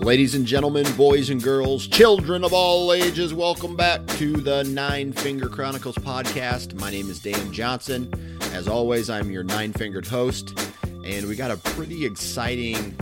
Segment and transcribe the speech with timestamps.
[0.00, 5.12] Ladies and gentlemen, boys and girls, children of all ages, welcome back to the Nine
[5.12, 6.72] Finger Chronicles podcast.
[6.80, 8.10] My name is Dan Johnson.
[8.54, 10.58] As always, I'm your nine fingered host,
[11.04, 12.92] and we got a pretty exciting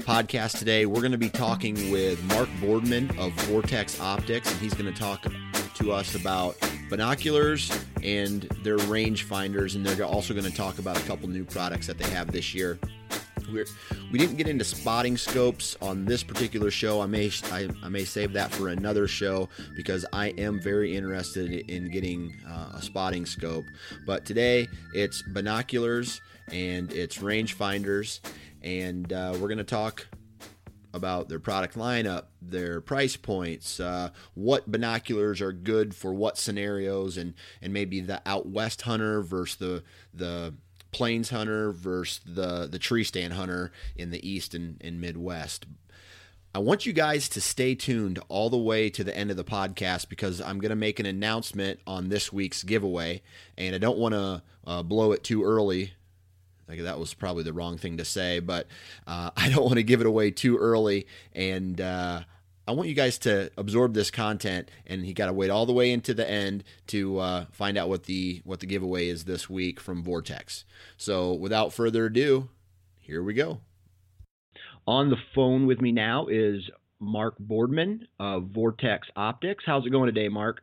[0.00, 0.86] podcast today.
[0.86, 4.98] We're going to be talking with Mark Boardman of Vortex Optics, and he's going to
[4.98, 5.26] talk
[5.74, 6.56] to us about
[6.88, 7.70] binoculars
[8.02, 11.86] and their range finders, and they're also going to talk about a couple new products
[11.86, 12.78] that they have this year.
[13.52, 13.66] We're,
[14.10, 17.00] we didn't get into spotting scopes on this particular show.
[17.00, 21.52] I may I, I may save that for another show because I am very interested
[21.70, 23.64] in getting uh, a spotting scope.
[24.06, 26.20] But today it's binoculars
[26.50, 28.20] and it's rangefinders,
[28.62, 30.06] and uh, we're to talk
[30.94, 37.16] about their product lineup, their price points, uh, what binoculars are good for what scenarios,
[37.16, 40.54] and and maybe the out west hunter versus the the
[40.92, 45.66] plains hunter versus the the tree stand hunter in the east and, and midwest.
[46.54, 49.44] I want you guys to stay tuned all the way to the end of the
[49.44, 53.22] podcast because i'm going to make an announcement on this week's giveaway
[53.56, 55.92] and i don't want to uh, blow it too early.
[56.68, 58.66] Like that was probably the wrong thing to say but
[59.06, 62.22] uh, i don't want to give it away too early and uh,
[62.66, 65.72] I want you guys to absorb this content, and you got to wait all the
[65.72, 69.50] way into the end to uh, find out what the what the giveaway is this
[69.50, 70.64] week from Vortex.
[70.96, 72.50] So, without further ado,
[73.00, 73.60] here we go.
[74.86, 76.62] On the phone with me now is
[77.00, 79.64] Mark Boardman of Vortex Optics.
[79.66, 80.62] How's it going today, Mark?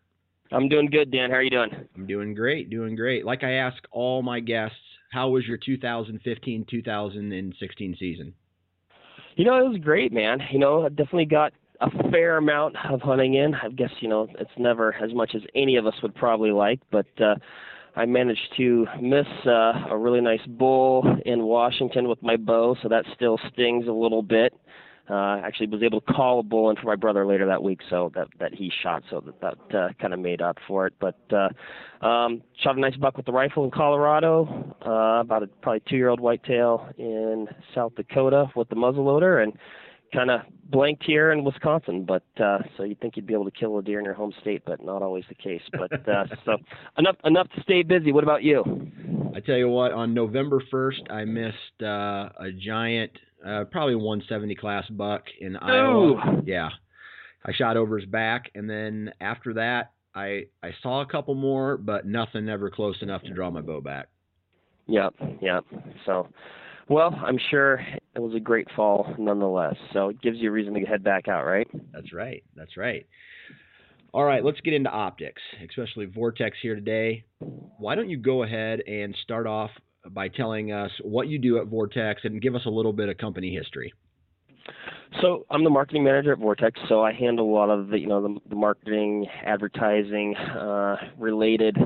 [0.51, 1.31] I'm doing good, Dan.
[1.31, 1.71] How are you doing?
[1.95, 3.25] I'm doing great, doing great.
[3.25, 4.77] Like I ask all my guests,
[5.11, 8.33] how was your 2015-2016 season?
[9.35, 10.39] You know, it was great, man.
[10.51, 13.55] You know, I definitely got a fair amount of hunting in.
[13.55, 16.79] I guess you know it's never as much as any of us would probably like,
[16.91, 17.35] but uh,
[17.95, 22.89] I managed to miss uh, a really nice bull in Washington with my bow, so
[22.89, 24.53] that still stings a little bit.
[25.09, 27.79] Uh, actually, was able to call a bull in for my brother later that week,
[27.89, 30.93] so that that he shot, so that that uh, kind of made up for it.
[30.99, 35.47] But uh, um, shot a nice buck with the rifle in Colorado, uh, about a
[35.47, 39.53] probably two-year-old whitetail in South Dakota with the muzzleloader, and
[40.13, 43.51] kind of blanked here in Wisconsin, but uh, so you'd think you'd be able to
[43.51, 45.61] kill a deer in your home state, but not always the case.
[45.71, 46.57] But uh, so
[46.97, 48.11] enough enough to stay busy.
[48.11, 48.63] What about you?
[49.35, 53.11] I tell you what, on November first, I missed uh, a giant,
[53.45, 56.41] uh, probably 170 class buck in Iowa.
[56.45, 56.69] Yeah,
[57.45, 61.77] I shot over his back, and then after that, I I saw a couple more,
[61.77, 64.07] but nothing ever close enough to draw my bow back.
[64.87, 65.65] Yep, yep.
[66.05, 66.27] So
[66.89, 67.75] well, I'm sure
[68.15, 69.75] it was a great fall nonetheless.
[69.93, 71.67] So it gives you a reason to head back out, right?
[71.93, 72.43] That's right.
[72.55, 73.05] That's right.
[74.11, 77.23] All right, let's get into optics, especially Vortex here today.
[77.39, 79.69] Why don't you go ahead and start off
[80.09, 83.19] by telling us what you do at Vortex and give us a little bit of
[83.19, 83.93] company history?
[85.21, 86.79] So I'm the marketing manager at Vortex.
[86.87, 91.77] So I handle a lot of the, you know, the, the marketing, advertising, uh, related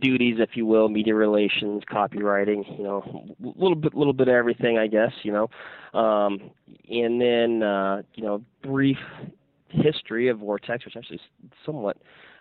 [0.00, 2.64] duties, if you will, media relations, copywriting.
[2.76, 5.12] You know, a little bit, little bit of everything, I guess.
[5.22, 6.50] You know, um,
[6.88, 8.98] and then uh, you know, brief
[9.68, 11.96] history of Vortex, which actually is somewhat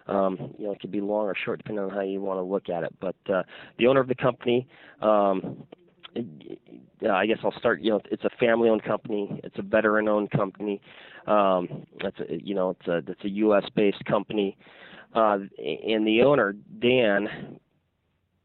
[0.07, 2.43] um, you know, it could be long or short depending on how you want to
[2.43, 2.93] look at it.
[2.99, 3.43] But uh,
[3.77, 4.67] the owner of the company
[5.01, 5.63] um,
[6.15, 7.81] uh, I guess I'll start.
[7.81, 9.41] You know, it's a family-owned company.
[9.43, 10.81] It's a veteran-owned company.
[11.27, 14.57] Um, it's a, you know, it's a it's a U.S.-based company,
[15.15, 17.59] uh, and the owner Dan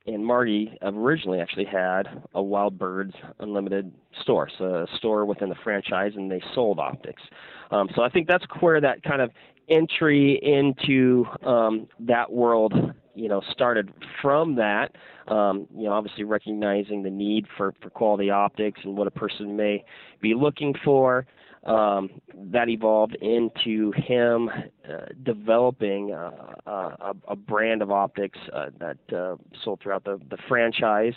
[0.07, 3.93] and Margie originally actually had a Wild Birds Unlimited
[4.23, 7.23] store, so a store within the franchise, and they sold optics.
[7.71, 9.31] Um, so I think that's where that kind of
[9.69, 12.73] entry into um, that world,
[13.15, 13.93] you know, started
[14.23, 14.93] from that.
[15.29, 19.57] Um, you know, obviously recognizing the need for, for quality optics and what a person
[19.57, 19.85] may
[20.21, 21.27] be looking for.
[21.65, 22.11] Um,
[22.53, 24.49] that evolved into him
[24.89, 26.31] uh, developing uh,
[26.67, 31.15] a, a, brand of optics uh, that uh, sold throughout the, the franchise,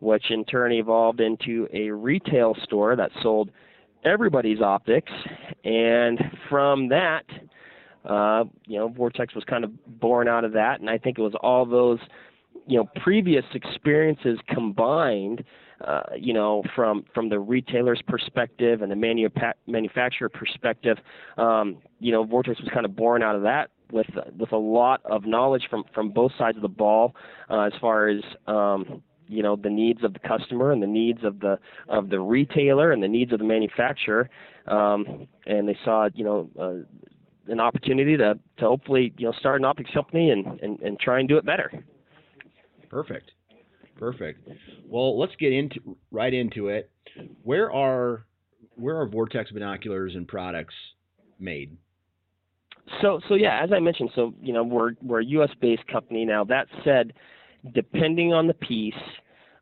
[0.00, 3.50] which in turn evolved into a retail store that sold
[4.04, 5.12] everybody's optics.
[5.64, 6.18] And
[6.48, 7.24] from that,
[8.04, 11.22] uh, you know, Vortex was kind of born out of that, and I think it
[11.22, 11.98] was all those,
[12.66, 15.44] you know, previous experiences combined,
[15.86, 20.98] uh, you know, from from the retailer's perspective and the manufa- manufacturer perspective.
[21.36, 24.06] Um, you know, Vortex was kind of born out of that with
[24.38, 27.14] with a lot of knowledge from from both sides of the ball
[27.50, 31.22] uh, as far as um, you know the needs of the customer and the needs
[31.22, 31.58] of the
[31.88, 34.28] of the retailer and the needs of the manufacturer
[34.66, 39.60] um, and they saw you know uh, an opportunity to, to hopefully you know start
[39.60, 41.70] an optics company and, and, and try and do it better.
[42.94, 43.32] Perfect,
[43.96, 44.48] perfect.
[44.86, 46.92] Well, let's get into right into it.
[47.42, 48.24] Where are
[48.76, 50.74] where are Vortex binoculars and products
[51.40, 51.76] made?
[53.02, 55.50] So so yeah, as I mentioned, so you know we're we're a U.S.
[55.60, 56.44] based company now.
[56.44, 57.14] That said,
[57.74, 58.94] depending on the piece.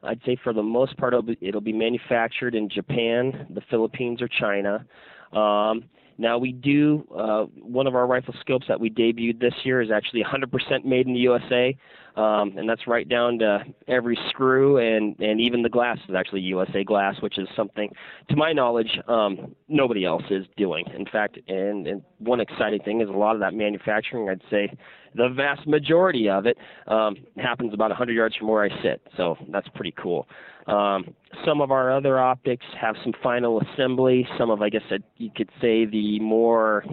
[0.02, 4.20] I'd say for the most part it'll be, it'll be manufactured in Japan, the Philippines,
[4.20, 4.84] or China.
[5.32, 5.84] Um,
[6.22, 9.90] now we do uh, one of our rifle scopes that we debuted this year is
[9.90, 11.76] actually 100% made in the USA,
[12.16, 16.40] um, and that's right down to every screw and and even the glass is actually
[16.42, 17.90] USA glass, which is something,
[18.30, 20.84] to my knowledge, um, nobody else is doing.
[20.96, 24.74] In fact, and, and one exciting thing is a lot of that manufacturing, I'd say,
[25.14, 29.36] the vast majority of it um, happens about 100 yards from where I sit, so
[29.50, 30.26] that's pretty cool.
[30.66, 31.14] Um,
[31.44, 34.26] some of our other optics have some final assembly.
[34.38, 34.82] Some of, I guess,
[35.16, 36.84] you could say the more,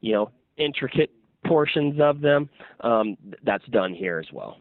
[0.00, 1.10] you know, intricate
[1.46, 2.48] portions of them.
[2.80, 4.56] Um, that's done here as well.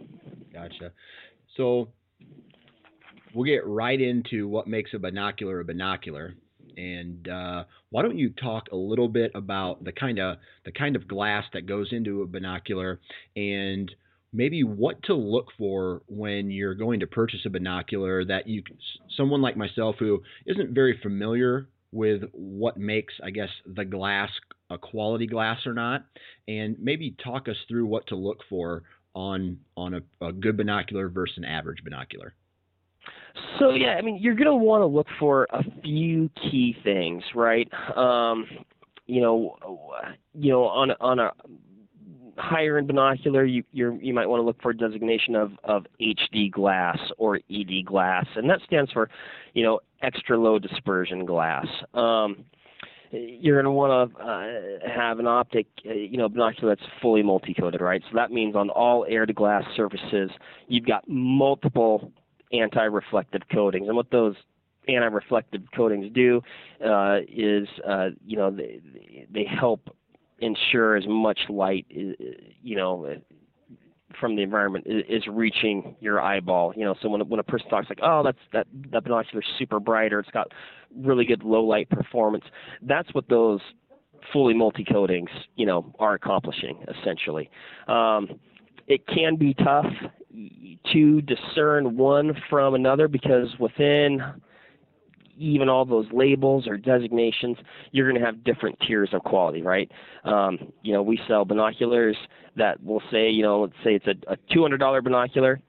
[0.54, 0.92] Gotcha.
[1.58, 1.90] So
[3.34, 6.36] we'll get right into what makes a binocular a binocular.
[6.78, 10.98] And uh, why don't you talk a little bit about the kind of the kind
[10.98, 13.00] of glass that goes into a binocular
[13.38, 13.90] and
[14.36, 18.62] maybe what to look for when you're going to purchase a binocular that you
[19.16, 24.30] someone like myself who isn't very familiar with what makes I guess the glass
[24.70, 26.06] a quality glass or not
[26.48, 28.84] and maybe talk us through what to look for
[29.14, 32.34] on on a, a good binocular versus an average binocular.
[33.60, 37.24] So yeah, I mean you're going to want to look for a few key things,
[37.34, 37.70] right?
[37.96, 38.46] Um,
[39.06, 39.56] you know,
[40.34, 41.32] you know on on a
[42.38, 46.52] higher in binocular, you you might want to look for a designation of of HD
[46.52, 49.10] glass or ED glass, and that stands for,
[49.54, 51.68] you know, extra low dispersion glass.
[51.94, 52.46] Um,
[53.12, 57.24] you're going to want to uh, have an optic, uh, you know, binocular that's fully
[57.24, 58.02] multi-coated, right?
[58.10, 60.32] So that means on all air-to-glass surfaces,
[60.68, 62.12] you've got multiple
[62.52, 64.36] anti-reflective coatings, and what those
[64.88, 66.42] anti-reflective coatings do
[66.86, 68.82] uh, is, uh, you know, they,
[69.32, 69.96] they help
[70.40, 73.16] ensure as much light, you know,
[74.20, 76.74] from the environment is reaching your eyeball.
[76.76, 79.80] You know, so when when a person talks like, oh, that's that that binocular's super
[79.80, 80.52] bright or it's got
[80.96, 82.46] really good low light performance,
[82.82, 83.60] that's what those
[84.34, 87.50] fully multi coatings, you know, are accomplishing essentially.
[87.88, 88.40] Um,
[88.88, 89.92] it can be tough
[90.94, 94.22] to discern one from another because within
[95.38, 97.58] even all those labels or designations,
[97.92, 99.92] you're going to have different tiers of quality, right?
[100.24, 102.18] Um, you know, we sell binoculars
[102.56, 105.60] that will say, you know, let's say it's a, a $200 binocular,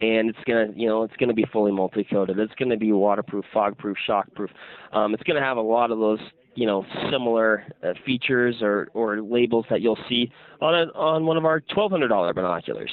[0.00, 2.38] and it's gonna, you know, it's gonna be fully multi-coated.
[2.38, 4.50] It's gonna be waterproof, fog-proof, shock-proof.
[4.92, 6.18] Um, it's gonna have a lot of those,
[6.54, 11.36] you know, similar uh, features or or labels that you'll see on a, on one
[11.36, 12.90] of our $1,200 binoculars.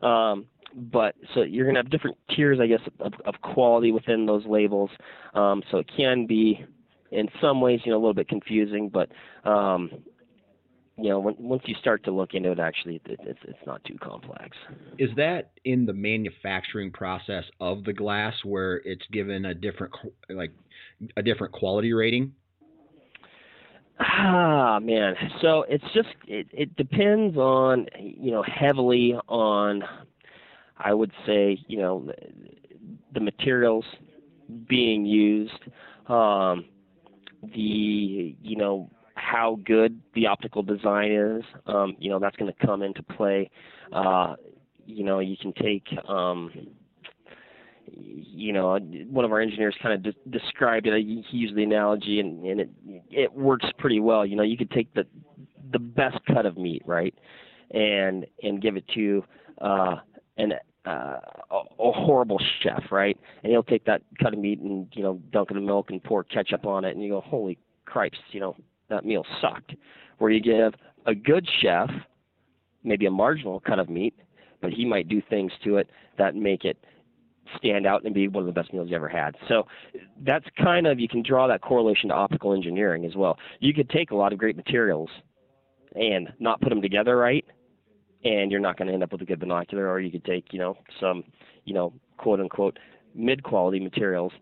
[0.00, 4.26] Um, but so you're going to have different tiers, I guess, of, of quality within
[4.26, 4.90] those labels.
[5.34, 6.64] Um, so it can be,
[7.10, 9.08] in some ways, you know, a little bit confusing, but
[9.48, 9.90] um,
[10.96, 13.82] you know, when, once you start to look into it, actually, it, it's it's not
[13.84, 14.56] too complex.
[14.98, 19.92] Is that in the manufacturing process of the glass where it's given a different,
[20.30, 20.52] like,
[21.16, 22.32] a different quality rating?
[23.98, 29.84] Ah man, so it's just it, it depends on you know heavily on
[30.76, 32.10] I would say, you know,
[33.12, 33.84] the materials
[34.68, 35.52] being used,
[36.08, 36.66] um,
[37.42, 41.44] the you know how good the optical design is.
[41.66, 43.50] Um, you know that's going to come into play.
[43.92, 44.34] Uh,
[44.86, 46.50] you know you can take um,
[47.86, 48.78] you know,
[49.10, 50.94] one of our engineers kind of de- described it.
[51.04, 52.70] He used the analogy, and, and it
[53.10, 54.24] it works pretty well.
[54.24, 55.06] You know, you could take the
[55.72, 57.14] the best cut of meat, right,
[57.70, 59.24] and and give it to
[59.60, 59.96] uh,
[60.36, 60.52] an
[60.86, 61.18] uh,
[61.50, 65.20] a, a horrible chef, right, and he'll take that cut of meat and you know
[65.32, 68.40] dunk it in milk and pour ketchup on it, and you go, holy cripes, you
[68.40, 68.56] know,
[68.88, 69.74] that meal sucked.
[70.18, 70.74] Where you give
[71.06, 71.90] a good chef
[72.84, 74.14] maybe a marginal cut of meat,
[74.60, 76.78] but he might do things to it that make it
[77.56, 79.34] stand out and be one of the best meals you ever had.
[79.48, 79.66] So
[80.24, 83.38] that's kind of you can draw that correlation to optical engineering as well.
[83.60, 85.10] You could take a lot of great materials
[85.94, 87.44] and not put them together right,
[88.24, 89.88] and you're not going to end up with a good binocular.
[89.88, 91.24] Or you could take you know some
[91.64, 92.78] you know quote unquote
[93.14, 94.32] mid quality materials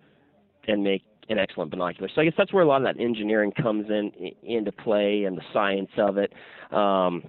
[0.68, 2.08] and make an excellent binocular.
[2.14, 4.12] So I guess that's where a lot of that engineering comes in
[4.42, 6.32] into play and the science of it.
[6.72, 7.24] Um,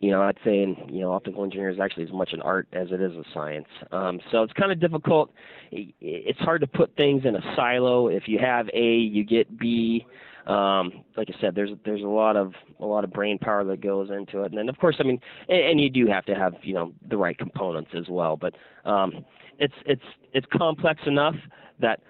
[0.00, 2.88] you know, I'd say, you know, optical engineering is actually as much an art as
[2.92, 3.66] it is a science.
[3.90, 5.32] Um, so it's kind of difficult.
[5.72, 8.08] It's hard to put things in a silo.
[8.08, 10.06] If you have A, you get B.
[10.48, 13.82] Um, like I said, there's there's a lot of a lot of brain power that
[13.82, 16.34] goes into it, and then of course, I mean, and, and you do have to
[16.34, 18.36] have you know the right components as well.
[18.36, 19.24] But um,
[19.58, 20.02] it's it's
[20.32, 21.34] it's complex enough
[21.80, 22.00] that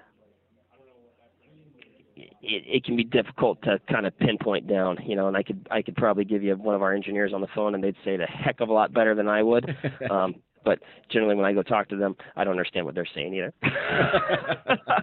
[2.16, 5.66] it, it can be difficult to kind of pinpoint down, you know, and I could
[5.70, 8.14] I could probably give you one of our engineers on the phone and they'd say
[8.14, 9.76] it a heck of a lot better than I would.
[10.10, 10.80] um, but
[11.10, 13.52] generally, when I go talk to them, I don't understand what they're saying either.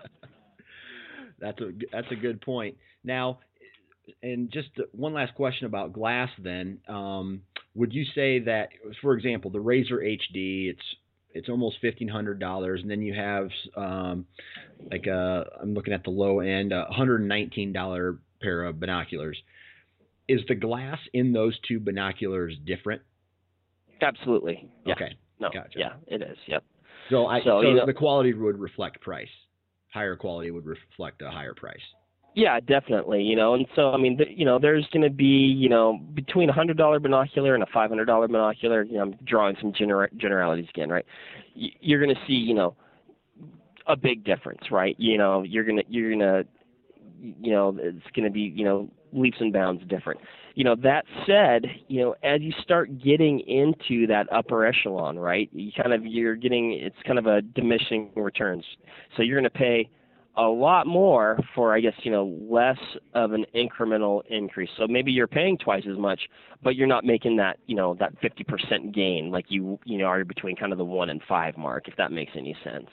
[1.39, 2.77] that's a that's a good point.
[3.03, 3.39] Now,
[4.21, 6.29] and just one last question about glass.
[6.41, 7.41] Then, um,
[7.73, 8.69] would you say that,
[9.01, 10.81] for example, the Razor HD, it's
[11.33, 14.25] it's almost fifteen hundred dollars, and then you have um,
[14.91, 18.79] like a I'm looking at the low end, a hundred and nineteen dollar pair of
[18.79, 19.37] binoculars.
[20.27, 23.01] Is the glass in those two binoculars different?
[24.01, 24.69] Absolutely.
[24.85, 24.93] Yeah.
[24.93, 25.15] Okay.
[25.39, 25.49] No.
[25.53, 25.77] Gotcha.
[25.77, 26.37] Yeah, it is.
[26.47, 26.63] Yep.
[27.09, 29.27] So I So, so you know- the quality would reflect price.
[29.95, 31.79] Higher quality would reflect a higher price.
[32.33, 33.23] Yeah, definitely.
[33.23, 35.97] You know, and so I mean, th- you know, there's going to be, you know,
[36.13, 38.83] between a hundred dollar binocular and a five hundred dollar binocular.
[38.83, 41.05] You know, I'm drawing some gener- generalities again, right?
[41.55, 42.75] Y- you're going to see, you know,
[43.87, 44.97] a big difference, right?
[44.99, 46.43] You know, you're gonna you're gonna,
[47.21, 50.19] you know, it's going to be, you know, leaps and bounds different.
[50.55, 55.49] You know, that said, you know, as you start getting into that upper echelon, right?
[55.53, 58.63] You kind of you're getting it's kind of a diminishing returns.
[59.15, 59.89] So you're going to pay
[60.37, 62.77] a lot more for I guess you know less
[63.13, 64.69] of an incremental increase.
[64.77, 66.21] So maybe you're paying twice as much,
[66.63, 70.23] but you're not making that you know that 50% gain like you you know are
[70.25, 72.87] between kind of the one and five mark, if that makes any sense.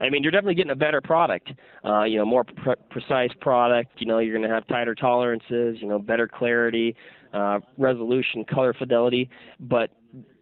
[0.00, 1.52] I mean, you're definitely getting a better product,
[1.84, 3.92] uh, you know, more pre- precise product.
[3.98, 6.96] You know, you're going to have tighter tolerances, you know, better clarity,
[7.32, 9.90] uh, resolution, color fidelity, but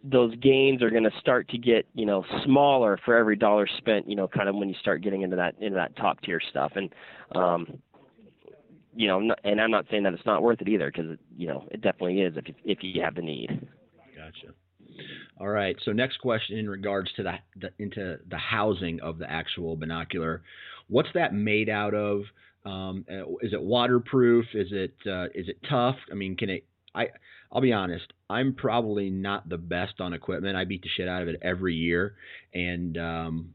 [0.03, 4.09] those gains are going to start to get you know smaller for every dollar spent
[4.09, 6.73] you know kind of when you start getting into that into that top tier stuff
[6.75, 6.93] and
[7.35, 7.81] um
[8.95, 11.65] you know and I'm not saying that it's not worth it either because you know
[11.71, 13.67] it definitely is if you, if you have the need
[14.23, 14.53] Gotcha.
[15.39, 15.75] All right.
[15.83, 20.43] So next question in regards to the, the into the housing of the actual binocular,
[20.87, 22.21] what's that made out of?
[22.65, 24.45] Um, uh, is it waterproof?
[24.53, 25.97] Is it uh, is it tough?
[26.11, 26.65] I mean, can it?
[26.95, 27.07] I
[27.51, 28.11] I'll be honest.
[28.29, 30.57] I'm probably not the best on equipment.
[30.57, 32.15] I beat the shit out of it every year,
[32.53, 33.53] and um,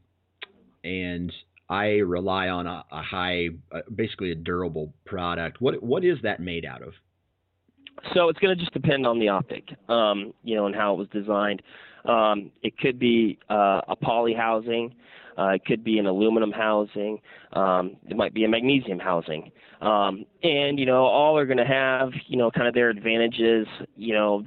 [0.83, 1.31] and
[1.69, 5.61] I rely on a, a high, uh, basically a durable product.
[5.61, 6.93] What what is that made out of?
[8.13, 10.97] So it's going to just depend on the optic, um, you know, and how it
[10.97, 11.61] was designed.
[12.05, 14.95] Um, it could be uh, a poly housing.
[15.39, 17.19] Uh, it could be an aluminum housing.
[17.53, 19.51] Um, it might be a magnesium housing.
[19.81, 23.65] Um, and, you know, all are going to have, you know, kind of their advantages,
[23.95, 24.43] you know,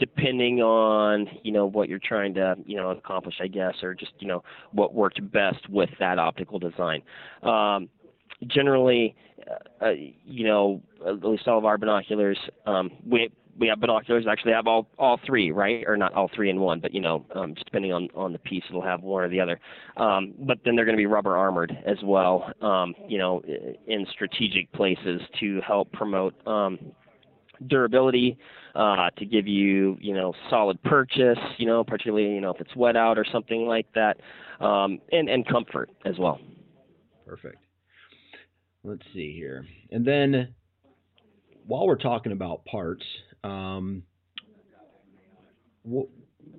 [0.00, 4.12] depending on, you know, what you're trying to, you know, accomplish, I guess, or just,
[4.18, 7.02] you know, what worked best with that optical design.
[7.42, 7.88] Um,
[8.48, 9.14] generally,
[9.80, 9.90] uh,
[10.24, 14.66] you know, at least all of our binoculars, um, we we have binoculars actually have
[14.66, 15.84] all all three, right?
[15.86, 18.38] Or not all three in one, but you know, um, just depending on on the
[18.38, 19.60] piece, it'll have one or the other.
[19.96, 23.42] Um, but then they're going to be rubber armored as well, um, you know,
[23.86, 26.78] in strategic places to help promote um,
[27.66, 28.38] durability,
[28.74, 32.74] uh, to give you you know solid purchase, you know, particularly you know if it's
[32.74, 34.18] wet out or something like that,
[34.64, 36.40] um, and and comfort as well.
[37.26, 37.58] Perfect.
[38.84, 39.64] Let's see here.
[39.90, 40.54] And then
[41.66, 43.04] while we're talking about parts,
[43.44, 44.02] um,
[45.84, 46.10] wh-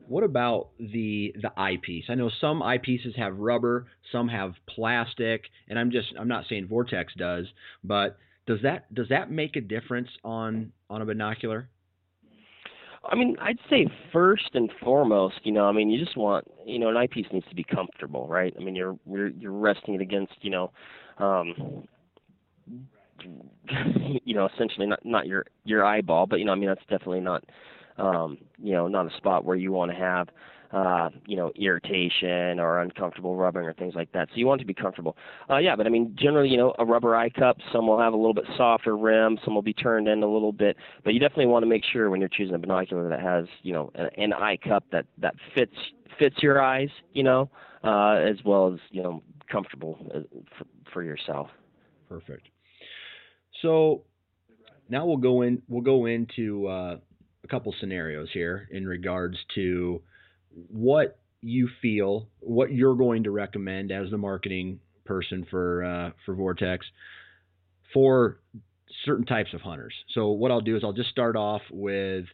[0.07, 2.05] what about the the eyepiece?
[2.09, 6.67] I know some eyepieces have rubber, some have plastic, and I'm just I'm not saying
[6.67, 7.45] Vortex does,
[7.83, 11.69] but does that does that make a difference on on a binocular?
[13.05, 16.79] I mean, I'd say first and foremost, you know, I mean, you just want, you
[16.79, 18.53] know, an eyepiece needs to be comfortable, right?
[18.57, 20.71] I mean, you're you're, you're resting it against, you know,
[21.17, 21.85] um,
[24.23, 27.21] you know, essentially not not your your eyeball, but you know, I mean, that's definitely
[27.21, 27.43] not
[27.97, 30.29] um, you know, not a spot where you want to have,
[30.71, 34.27] uh, you know, irritation or uncomfortable rubbing or things like that.
[34.29, 35.15] So you want to be comfortable.
[35.49, 38.13] Uh, yeah, but I mean, generally, you know, a rubber eye cup, some will have
[38.13, 41.19] a little bit softer rim, some will be turned in a little bit, but you
[41.19, 44.09] definitely want to make sure when you're choosing a binocular that has, you know, an,
[44.17, 45.75] an eye cup that that fits
[46.17, 47.49] fits your eyes, you know,
[47.83, 50.19] uh, as well as you know, comfortable uh,
[50.57, 51.49] for, for yourself.
[52.09, 52.47] Perfect.
[53.63, 54.03] So
[54.89, 55.63] now we'll go in.
[55.67, 56.97] We'll go into uh,
[57.43, 60.03] a couple scenarios here in regards to
[60.51, 66.35] what you feel, what you're going to recommend as the marketing person for uh, for
[66.35, 66.85] Vortex
[67.93, 68.39] for
[69.05, 69.93] certain types of hunters.
[70.13, 72.25] So what I'll do is I'll just start off with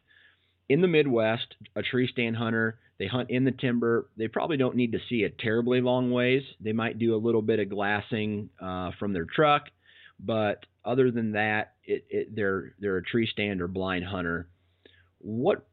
[0.68, 4.10] in the Midwest, a tree stand hunter, they hunt in the timber.
[4.18, 6.44] They probably don't need to see it terribly long ways.
[6.60, 9.64] They might do a little bit of glassing uh, from their truck,
[10.20, 14.50] but other than that, it, it, they're they're a tree stand or blind hunter
[15.20, 15.66] what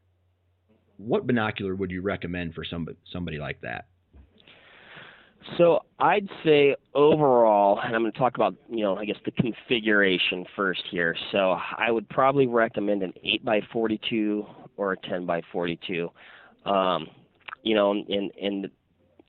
[0.97, 3.85] what binocular would you recommend for somebody somebody like that?
[5.57, 9.31] So I'd say overall, and I'm going to talk about you know I guess the
[9.31, 11.15] configuration first here.
[11.31, 16.09] So I would probably recommend an 8 by 42 or a 10 by 42.
[16.65, 17.07] Um,
[17.63, 18.69] you know, in in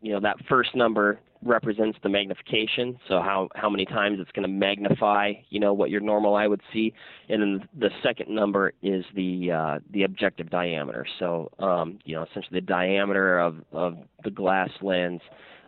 [0.00, 4.46] you know that first number represents the magnification, so how how many times it's going
[4.46, 6.92] to magnify, you know, what your normal eye would see,
[7.28, 11.06] and then the second number is the uh, the objective diameter.
[11.18, 15.20] So, um, you know, essentially the diameter of of the glass lens,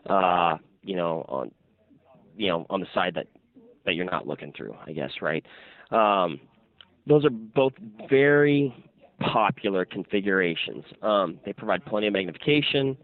[0.09, 1.51] uh, you know, on
[2.37, 3.27] you know on the side that
[3.85, 5.45] that you're not looking through, I guess, right?
[5.91, 6.41] Um,
[7.07, 7.73] those are both
[8.09, 8.75] very
[9.21, 10.85] popular configurations.
[11.03, 12.97] Um, they provide plenty of magnification,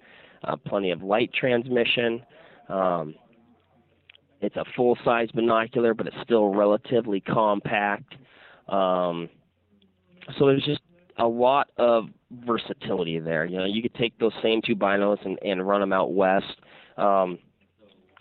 [0.45, 2.23] uh, plenty of light transmission.
[2.69, 3.15] Um,
[4.41, 8.15] it's a full size binocular, but it's still relatively compact.
[8.69, 9.29] Um,
[10.39, 10.81] so there's just
[11.19, 12.09] a lot of
[12.45, 13.45] versatility there.
[13.45, 16.57] You know, you could take those same two binos and, and run them out west
[16.97, 17.39] um,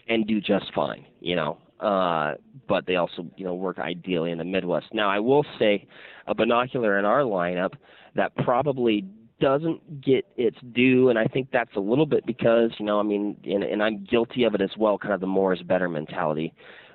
[0.07, 1.05] and do just fine.
[1.19, 2.35] You know, uh,
[2.67, 4.87] but they also you know work ideally in the Midwest.
[4.93, 5.87] Now I will say
[6.27, 7.73] a binocular in our lineup
[8.15, 9.05] that probably
[9.39, 13.03] doesn't get its due, and I think that's a little bit because you know, I
[13.03, 15.89] mean, and, and I'm guilty of it as well, kind of the more is better
[15.89, 16.53] mentality.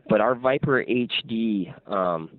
[0.09, 2.31] But our Viper HD um,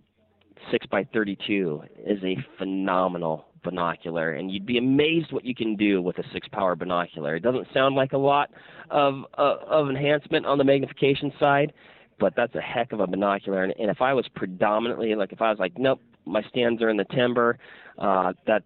[0.72, 6.02] six by thirty-two is a phenomenal binocular, and you'd be amazed what you can do
[6.02, 7.36] with a six-power binocular.
[7.36, 8.50] It doesn't sound like a lot
[8.90, 11.74] of uh, of enhancement on the magnification side,
[12.20, 13.64] but that's a heck of a binocular.
[13.64, 16.90] And, and if I was predominantly like, if I was like, nope, my stands are
[16.90, 17.58] in the timber,
[17.98, 18.64] uh, that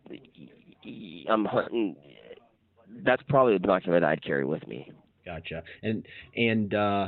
[1.29, 1.95] I'm hunting.
[3.03, 4.91] That's probably the binocular that I'd carry with me.
[5.25, 5.63] Gotcha.
[5.83, 7.07] And and uh,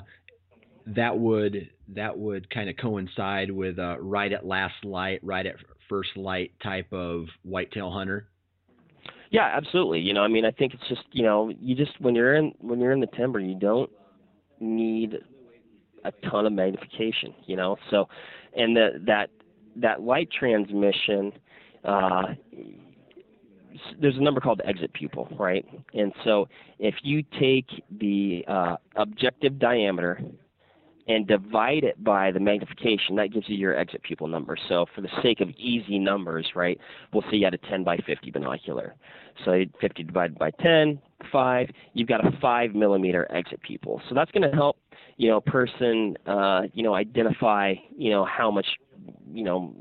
[0.87, 5.55] that would that would kind of coincide with uh, right at last light, right at
[5.87, 8.27] first light type of whitetail hunter.
[9.29, 9.99] Yeah, absolutely.
[9.99, 12.53] You know, I mean, I think it's just you know, you just when you're in
[12.59, 13.89] when you're in the timber, you don't
[14.59, 15.17] need
[16.05, 17.33] a ton of magnification.
[17.45, 18.07] You know, so
[18.55, 19.29] and the, that
[19.77, 21.31] that light transmission.
[21.83, 22.23] Uh,
[24.01, 25.65] there's a number called exit pupil, right?
[25.93, 26.47] And so
[26.79, 27.67] if you take
[27.99, 30.21] the uh, objective diameter
[31.07, 34.57] and divide it by the magnification, that gives you your exit pupil number.
[34.67, 36.77] So for the sake of easy numbers, right,
[37.13, 38.95] we'll say you had a 10 by 50 binocular.
[39.45, 40.99] So 50 divided by 10,
[41.31, 44.01] 5, you've got a 5 millimeter exit pupil.
[44.09, 44.77] So that's going to help,
[45.15, 48.67] you know, a person, uh, you know, identify, you know, how much,
[49.31, 49.73] you know,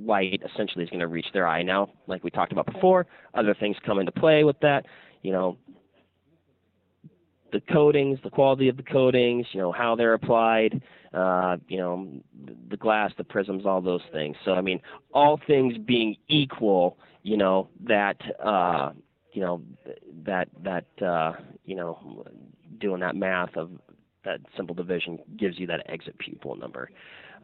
[0.00, 1.62] light essentially is going to reach their eye.
[1.62, 4.86] Now, like we talked about before, other things come into play with that.
[5.22, 5.58] You know,
[7.52, 10.82] the coatings, the quality of the coatings, you know, how they're applied,
[11.14, 12.08] uh, you know,
[12.68, 14.36] the glass, the prisms, all those things.
[14.44, 14.80] So, I mean,
[15.12, 18.90] all things being equal, you know, that, uh,
[19.32, 19.62] you know,
[20.24, 21.32] that, that, uh,
[21.64, 22.24] you know,
[22.78, 23.70] doing that math of
[24.24, 26.90] that simple division gives you that exit pupil number.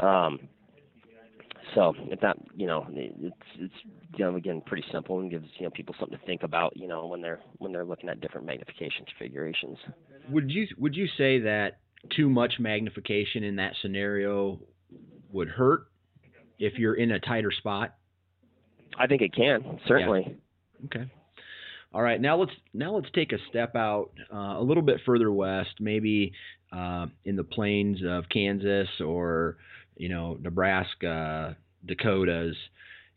[0.01, 0.41] Um,
[1.75, 3.75] so if that you know it's it's
[4.17, 6.89] you know again pretty simple and gives you know people something to think about you
[6.89, 9.79] know when they're when they're looking at different magnification configurations.
[10.31, 11.79] Would you would you say that
[12.17, 14.61] too much magnification in that scenario
[15.33, 15.85] would hurt
[16.59, 17.95] if you're in a tighter spot?
[18.99, 20.25] I think it can certainly.
[20.27, 20.87] Yeah.
[20.87, 21.11] Okay.
[21.95, 25.31] All right, now let's now let's take a step out uh, a little bit further
[25.31, 26.33] west, maybe
[26.73, 29.59] uh, in the plains of Kansas or
[29.97, 32.57] you know Nebraska, Dakotas,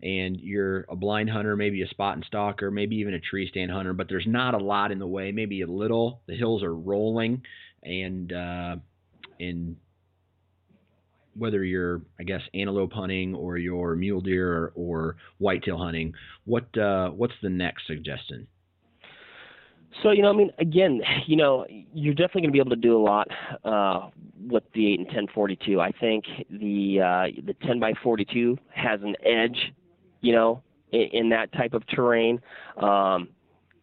[0.02, 3.72] and you're a blind hunter, maybe a spot and stalker, maybe even a tree stand
[3.72, 6.22] hunter, but there's not a lot in the way, maybe a little.
[6.28, 7.42] The hills are rolling,
[7.84, 8.76] and uh,
[9.40, 9.78] and
[11.38, 16.14] whether you're, I guess, antelope hunting or you're mule deer or, or whitetail hunting,
[16.46, 18.48] what uh, what's the next suggestion?
[20.04, 22.76] So you know, I mean, again, you know, you're definitely going to be able to
[22.76, 23.28] do a lot
[23.64, 24.10] uh,
[24.48, 25.82] with the eight and ten forty two.
[25.82, 29.74] I think the uh, the ten by forty two has an edge,
[30.22, 32.42] you know, in, in that type of terrain.
[32.78, 33.30] Um,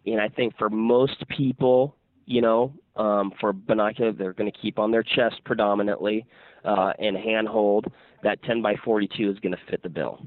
[0.07, 1.97] and I think for most people,
[2.27, 6.27] you know, um, for binocular, they're going to keep on their chest predominantly
[6.65, 7.87] uh, and handhold.
[8.23, 10.25] That 10 by 42 is going to fit the bill.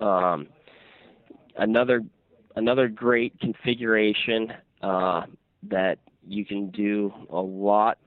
[0.00, 0.48] Um,
[1.56, 2.02] another
[2.56, 4.52] another great configuration
[4.82, 5.22] uh,
[5.68, 7.98] that you can do a lot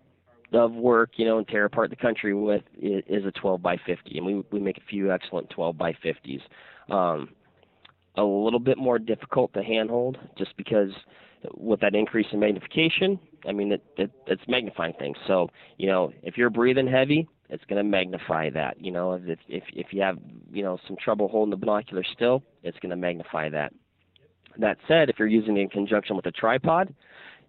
[0.53, 3.77] of work, you know, and tear apart the country with is, is a 12 by
[3.85, 6.41] 50, and we we make a few excellent 12 by 50s.
[6.93, 7.29] Um,
[8.15, 10.91] a little bit more difficult to handhold, just because
[11.55, 15.17] with that increase in magnification, I mean, it, it, it's magnifying things.
[15.27, 18.79] So, you know, if you're breathing heavy, it's going to magnify that.
[18.79, 20.17] You know, if if if you have
[20.51, 23.73] you know some trouble holding the binocular still, it's going to magnify that.
[24.57, 26.93] That said, if you're using it in conjunction with a tripod,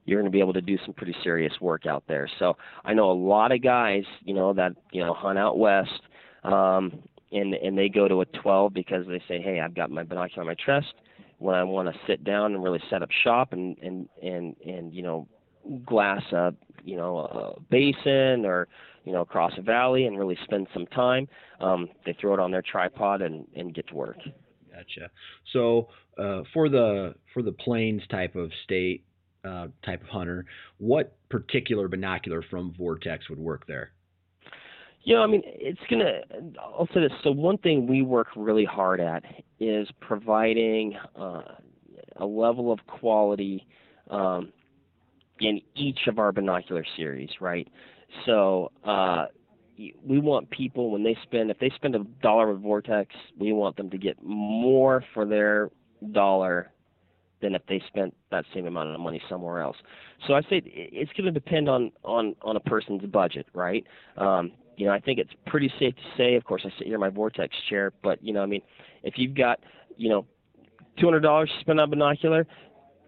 [0.05, 2.29] you're going to be able to do some pretty serious work out there.
[2.39, 6.01] So I know a lot of guys, you know, that you know hunt out west,
[6.45, 7.01] um,
[7.33, 10.43] and and they go to a 12 because they say, hey, I've got my binocular
[10.43, 10.95] on my chest.
[11.39, 14.95] When I want to sit down and really set up shop and and and and
[14.95, 15.27] you know
[15.87, 18.69] glass a you know a basin or
[19.05, 21.29] you know across a valley and really spend some time,
[21.61, 24.19] um, they throw it on their tripod and and get to work.
[24.71, 25.11] Gotcha.
[25.53, 29.05] So uh, for the for the plains type of state
[29.45, 30.47] uh, type of hunter,
[30.79, 33.93] what particular binocular from Vortex would work there?
[35.07, 36.21] Know, I mean, it's gonna.
[36.59, 37.13] I'll say this.
[37.23, 39.23] So one thing we work really hard at
[39.61, 41.43] is providing uh,
[42.17, 43.67] a level of quality
[44.09, 44.51] um,
[45.41, 47.69] in each of our binocular series, right?
[48.25, 49.27] So uh,
[49.77, 53.77] we want people when they spend if they spend a dollar with Vortex, we want
[53.77, 55.71] them to get more for their
[56.13, 56.71] dollar
[57.41, 59.77] than if they spent that same amount of money somewhere else.
[60.27, 63.85] So I say it's going to depend on on on a person's budget, right?
[64.17, 66.35] Um, you know, I think it's pretty safe to say.
[66.35, 68.63] Of course, I sit here in my Vortex chair, but you know, I mean,
[69.03, 69.61] if you've got
[69.97, 70.27] you know
[70.99, 72.47] two hundred dollars to spend on binocular,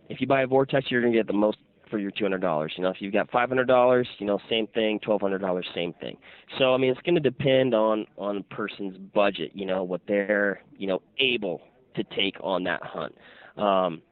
[0.09, 1.59] if you buy a Vortex, you're going to get the most
[1.91, 2.73] for your two hundred dollars.
[2.77, 5.01] You know, if you've got five hundred dollars, you know, same thing.
[5.01, 6.17] Twelve hundred dollars, same thing.
[6.59, 9.53] So I mean, it's going to depend on on a person's budget.
[9.55, 11.63] You know, what they're you know able
[11.97, 13.15] to take on that hunt.
[13.57, 14.03] Um,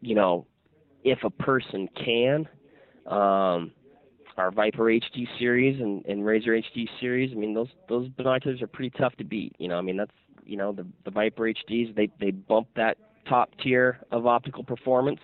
[0.00, 0.46] you know,
[1.04, 2.48] if a person can,
[3.06, 3.72] um,
[4.36, 8.68] our Viper HD series and, and Razor HD series, I mean, those those binoculars are
[8.68, 9.54] pretty tough to beat.
[9.58, 10.12] You know, I mean, that's
[10.44, 12.96] you know the the Viper HDs they they bump that
[13.28, 15.20] top tier of optical performance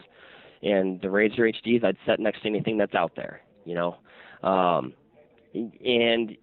[0.62, 3.96] and the Razor HDs I'd set next to anything that's out there, you know.
[4.42, 4.94] Um,
[5.54, 6.36] and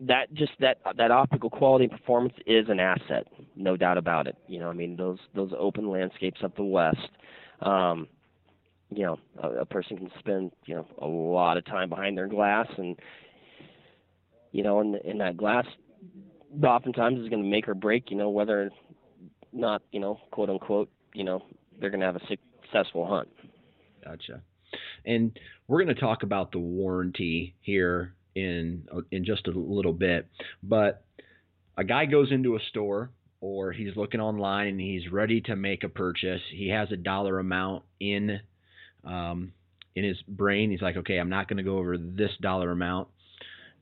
[0.00, 4.36] that just that that optical quality and performance is an asset, no doubt about it.
[4.46, 7.08] You know, I mean those those open landscapes of the West.
[7.60, 8.08] Um,
[8.90, 12.28] you know, a, a person can spend you know a lot of time behind their
[12.28, 12.96] glass, and
[14.52, 15.66] you know, and in that glass,
[16.62, 18.10] oftentimes is going to make or break.
[18.10, 18.70] You know, whether or
[19.52, 21.42] not you know, quote unquote, you know,
[21.80, 23.28] they're going to have a successful hunt.
[24.04, 24.42] Gotcha.
[25.04, 30.28] And we're going to talk about the warranty here in in just a little bit,
[30.62, 31.04] but
[31.76, 35.82] a guy goes into a store or he's looking online and he's ready to make
[35.82, 36.40] a purchase.
[36.50, 38.40] He has a dollar amount in
[39.04, 39.52] um,
[39.94, 40.70] in his brain.
[40.70, 43.08] He's like, okay, I'm not going to go over this dollar amount.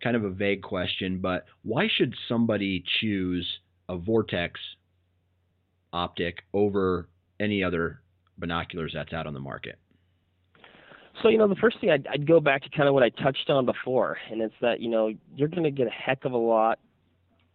[0.02, 3.46] Kind of a vague question, but why should somebody choose
[3.88, 4.60] a Vortex
[5.92, 7.08] optic over
[7.40, 8.00] any other
[8.36, 9.78] binoculars that's out on the market?
[11.22, 13.09] So you know, the first thing I'd, I'd go back to kind of what I
[13.09, 16.33] touched on before, and it's that you know you're going to get a heck of
[16.33, 16.79] a lot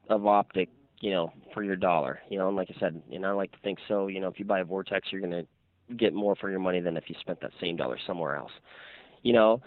[0.10, 0.70] of optic,
[1.02, 2.20] you know, for your dollar.
[2.30, 4.08] You know, and like I said, know, I like to think so.
[4.08, 6.80] You know, if you buy a Vortex, you're going to get more for your money
[6.80, 8.52] than if you spent that same dollar somewhere else.
[9.24, 9.62] You know,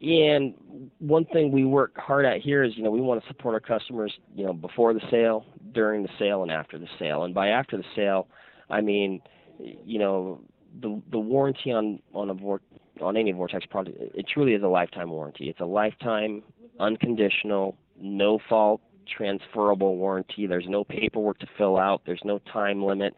[0.00, 0.54] and
[0.98, 3.60] one thing we work hard at here is, you know, we want to support our
[3.78, 7.24] customers, you know, before the sale, during the sale, and after the sale.
[7.24, 8.28] And by after the sale,
[8.70, 9.20] I mean,
[9.58, 10.40] you know,
[10.80, 12.60] the the warranty on on a vor-
[13.00, 15.48] on any Vortex product, it truly is a lifetime warranty.
[15.48, 16.42] It's a lifetime,
[16.78, 18.80] unconditional, no fault,
[19.16, 20.46] transferable warranty.
[20.46, 22.02] There's no paperwork to fill out.
[22.06, 23.14] There's no time limit.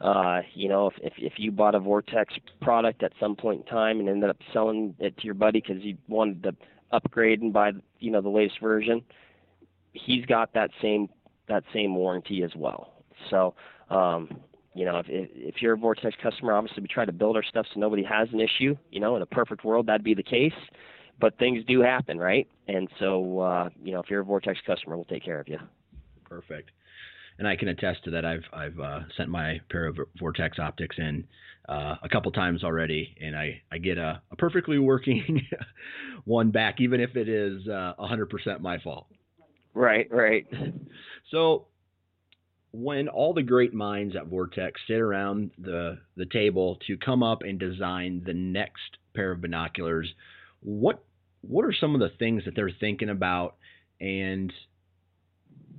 [0.00, 3.66] uh, you know, if, if if you bought a Vortex product at some point in
[3.66, 6.54] time and ended up selling it to your buddy because you wanted to
[6.92, 9.02] upgrade and buy, you know, the latest version,
[9.92, 11.08] he's got that same
[11.48, 12.92] that same warranty as well.
[13.30, 13.54] So,
[13.88, 14.40] um,
[14.76, 17.66] you know, if if you're a Vortex customer, obviously we try to build our stuff
[17.72, 18.76] so nobody has an issue.
[18.90, 20.52] You know, in a perfect world, that'd be the case,
[21.20, 22.48] but things do happen, right?
[22.68, 25.58] And so, uh, you know, if you're a Vortex customer, we'll take care of you.
[26.24, 26.70] Perfect
[27.38, 28.24] and I can attest to that.
[28.24, 31.26] I've I've uh, sent my pair of Vortex optics in
[31.68, 35.42] uh, a couple times already, and I I get a, a perfectly working
[36.24, 39.06] one back, even if it is uh, 100% my fault.
[39.74, 40.46] Right, right.
[41.30, 41.66] So
[42.78, 47.40] when all the great minds at Vortex sit around the the table to come up
[47.42, 50.12] and design the next pair of binoculars,
[50.60, 51.02] what
[51.40, 53.56] what are some of the things that they're thinking about
[53.98, 54.52] and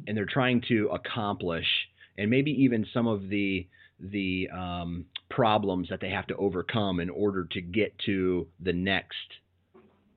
[0.08, 1.68] and they're trying to accomplish,
[2.18, 3.68] and maybe even some of the
[4.00, 9.16] the um, problems that they have to overcome in order to get to the next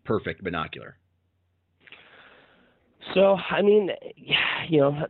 [0.04, 0.96] perfect binocular?
[3.14, 3.90] So, I mean,
[4.68, 5.08] you know,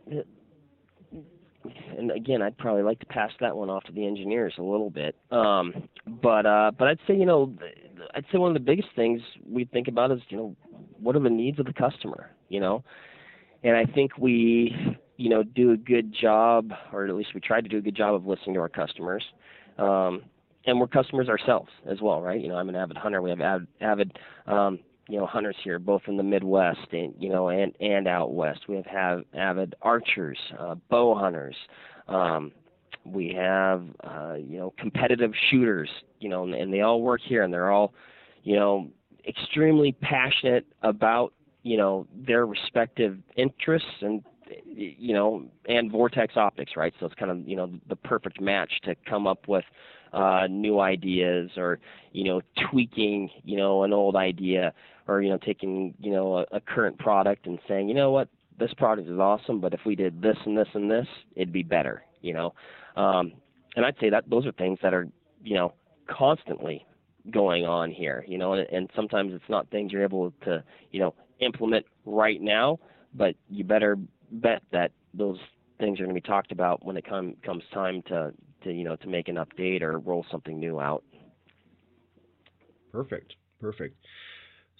[1.97, 4.89] and again, I'd probably like to pass that one off to the engineers a little
[4.89, 5.15] bit.
[5.31, 5.87] Um,
[6.21, 7.53] but uh, but I'd say, you know,
[8.15, 10.55] I'd say one of the biggest things we think about is, you know,
[10.99, 12.31] what are the needs of the customer?
[12.49, 12.83] You know,
[13.63, 14.75] and I think we,
[15.17, 17.95] you know, do a good job, or at least we try to do a good
[17.95, 19.23] job of listening to our customers.
[19.77, 20.23] Um,
[20.65, 22.39] and we're customers ourselves as well, right?
[22.39, 23.21] You know, I'm an avid hunter.
[23.21, 27.29] We have avid, avid um, you know, hunters here, both in the Midwest and you
[27.29, 28.61] know, and and out west.
[28.67, 31.55] We have have avid archers, uh, bow hunters.
[32.07, 32.51] Um,
[33.05, 37.43] we have uh, you know competitive shooters, you know, and, and they all work here,
[37.43, 37.93] and they're all,
[38.43, 38.89] you know,
[39.27, 41.33] extremely passionate about
[41.63, 44.23] you know their respective interests and
[44.65, 48.71] you know and vortex optics right so it's kind of you know the perfect match
[48.83, 49.63] to come up with
[50.13, 51.79] uh new ideas or
[52.11, 54.73] you know tweaking you know an old idea
[55.07, 58.27] or you know taking you know a, a current product and saying you know what?
[58.59, 61.63] This product is awesome but if we did this and this and this it'd be
[61.63, 62.53] better you know?
[62.95, 63.33] Um
[63.75, 65.07] and i'd say that those are things that are
[65.43, 65.73] you know
[66.07, 66.85] constantly
[67.31, 70.99] going on here you know and, and sometimes it's not things you're able to you
[70.99, 72.79] know implement right now,
[73.13, 73.97] but you better
[74.31, 75.37] bet that those
[75.79, 78.31] things are going to be talked about when it come, comes time to,
[78.63, 81.03] to you know to make an update or roll something new out.
[82.91, 83.95] Perfect, perfect.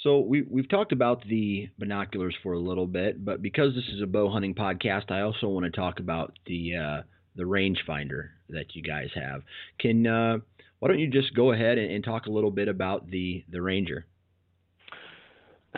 [0.03, 4.01] So we we've talked about the binoculars for a little bit, but because this is
[4.01, 7.01] a bow hunting podcast, I also want to talk about the uh,
[7.35, 9.41] the rangefinder that you guys have.
[9.79, 10.37] Can uh,
[10.79, 13.61] why don't you just go ahead and, and, talk a little bit about the the
[13.61, 14.07] Ranger?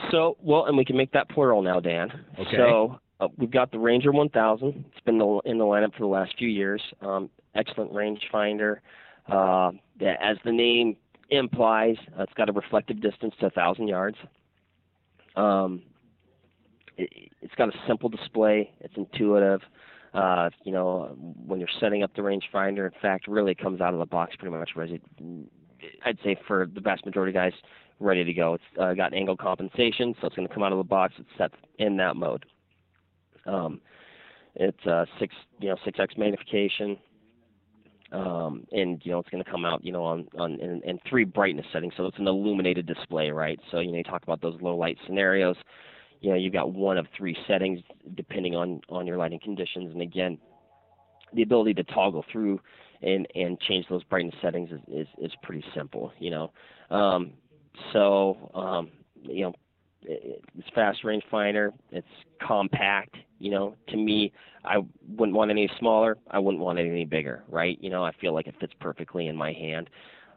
[0.10, 2.10] So, well, and we can make that plural now, Dan.
[2.40, 2.58] Okay.
[2.58, 4.86] So uh, we've got the Ranger 1000.
[4.92, 6.82] It's been the, in the lineup for the last few years.
[7.02, 8.78] Um, excellent rangefinder.
[9.32, 10.98] Uh, as the name
[11.30, 14.18] implies, uh, it's got a reflective distance to 1,000 yards.
[15.36, 15.82] Um,
[16.98, 18.72] it, it's got a simple display.
[18.82, 19.62] It's intuitive.
[20.14, 24.00] Uh, you know, when you're setting up the rangefinder, in fact, really comes out of
[24.00, 25.02] the box pretty much ready.
[26.06, 27.54] I'd say for the vast majority of guys,
[28.00, 28.56] ready to go.
[28.56, 31.16] It's uh, got angle compensation, so it's going to come out of the box.
[31.18, 32.46] It's set in that mode.
[33.46, 33.82] Um,
[34.56, 36.98] it's uh, six, you know, six x magnification,
[38.14, 41.00] um, and you know it's going to come out, you know, on on in, in
[41.10, 41.94] three brightness settings.
[41.98, 43.60] So it's an illuminated display, right?
[43.72, 45.56] So you know, you talk about those low light scenarios.
[46.22, 47.82] You know, you've got one of three settings
[48.16, 50.38] depending on on your lighting conditions, and again,
[51.34, 52.62] the ability to toggle through
[53.02, 56.14] and and change those brightness settings is is, is pretty simple.
[56.20, 56.52] You know,
[56.92, 57.34] um,
[57.92, 58.92] so um,
[59.24, 59.54] you know,
[60.06, 61.74] it's fast range finder.
[61.92, 62.08] It's
[62.46, 63.16] compact.
[63.40, 64.32] You know, to me,
[64.64, 64.78] I
[65.18, 66.18] wouldn't want any smaller.
[66.32, 67.44] I wouldn't want any bigger.
[67.50, 67.78] Right?
[67.82, 69.90] You know, I feel like it fits perfectly in my hand.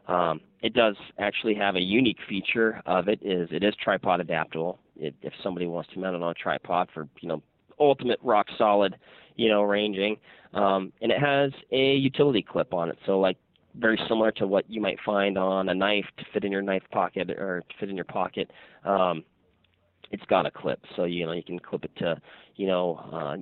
[0.07, 4.79] Um, it does actually have a unique feature of it is it is tripod adaptable.
[4.95, 7.43] It, if somebody wants to mount it on a tripod for you know
[7.79, 8.95] ultimate rock solid
[9.35, 10.17] you know ranging,
[10.53, 12.97] um, and it has a utility clip on it.
[13.05, 13.37] So like
[13.75, 16.83] very similar to what you might find on a knife to fit in your knife
[16.91, 18.51] pocket or to fit in your pocket.
[18.83, 19.23] Um,
[20.11, 22.19] it's got a clip, so you know you can clip it to,
[22.55, 23.35] you know, uh,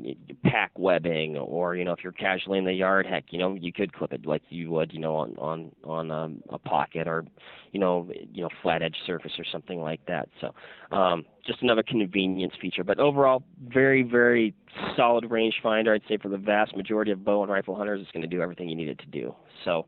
[0.50, 3.72] pack webbing, or you know if you're casually in the yard, heck, you know you
[3.72, 7.26] could clip it like you would, you know, on on on um, a pocket or,
[7.72, 10.28] you know, you know flat edge surface or something like that.
[10.42, 10.54] So,
[10.96, 12.84] um, just another convenience feature.
[12.84, 14.54] But overall, very very
[14.96, 15.94] solid rangefinder.
[15.94, 18.42] I'd say for the vast majority of bow and rifle hunters, it's going to do
[18.42, 19.36] everything you need it to do.
[19.64, 19.86] So,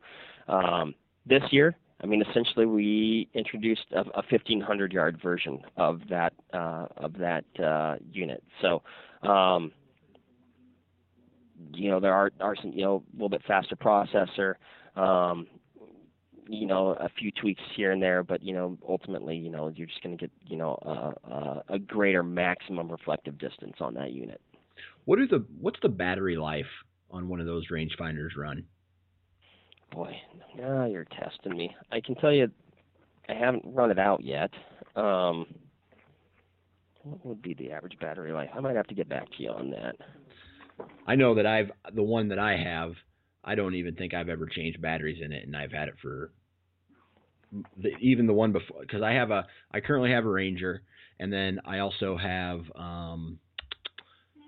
[0.48, 0.94] um,
[1.26, 6.86] this year, I mean, essentially, we introduced a, a 1500 yard version of that uh,
[6.97, 8.43] of that uh, unit.
[8.62, 8.83] So,
[9.27, 9.71] um,
[11.73, 14.55] you know there are are some you know a little bit faster processor.
[14.95, 15.47] Um,
[16.47, 19.88] you know a few tweaks here and there, but you know ultimately you know you're
[19.88, 20.77] just going to get you know
[21.29, 24.41] a, a, greater maximum reflective distance on that unit.
[25.05, 26.65] What are the what's the battery life
[27.12, 28.65] on one of those rangefinders run?
[29.91, 30.15] Boy,
[30.58, 31.76] now you're testing me.
[31.91, 32.50] I can tell you,
[33.30, 34.52] I haven't run it out yet.
[34.95, 35.45] Um,
[37.04, 38.50] what would be the average battery life?
[38.54, 39.95] I might have to get back to you on that.
[41.06, 42.93] I know that I've the one that I have.
[43.43, 46.32] I don't even think I've ever changed batteries in it, and I've had it for
[47.82, 50.82] the, even the one before because I have a I currently have a Ranger,
[51.19, 53.39] and then I also have um,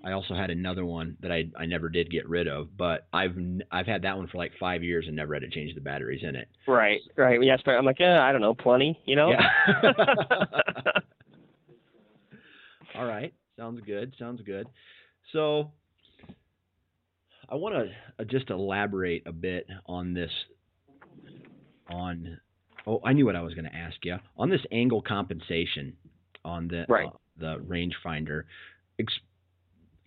[0.02, 3.36] I also had another one that I I never did get rid of, but I've
[3.70, 6.22] I've had that one for like five years and never had to change the batteries
[6.22, 6.48] in it.
[6.66, 7.38] Right, right.
[7.42, 9.30] Yeah, I'm like, eh, I don't know, plenty, you know.
[9.30, 9.92] Yeah.
[12.94, 14.14] All right, sounds good.
[14.18, 14.66] Sounds good.
[15.32, 15.70] So
[17.48, 20.30] I want to uh, just elaborate a bit on this.
[21.90, 22.38] On
[22.86, 25.94] oh, I knew what I was going to ask you on this angle compensation
[26.44, 27.08] on the right.
[27.08, 28.44] uh, the rangefinder.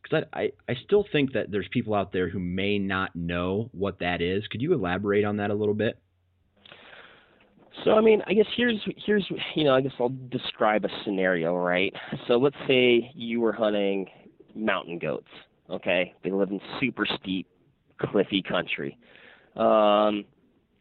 [0.03, 3.69] Because I, I I still think that there's people out there who may not know
[3.71, 4.45] what that is.
[4.47, 5.97] Could you elaborate on that a little bit?
[7.83, 11.55] So I mean, I guess here's here's you know I guess I'll describe a scenario,
[11.55, 11.93] right?
[12.27, 14.07] So let's say you were hunting
[14.55, 15.29] mountain goats.
[15.69, 17.47] Okay, they live in super steep,
[17.99, 18.97] cliffy country.
[19.55, 20.25] Um,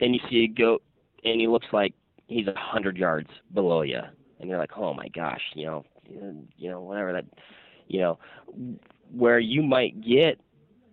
[0.00, 0.82] then you see a goat,
[1.24, 1.94] and he looks like
[2.26, 4.00] he's a hundred yards below you,
[4.40, 7.24] and you're like, oh my gosh, you know, you know, whatever that,
[7.88, 8.18] you know,
[9.14, 10.40] where you might get,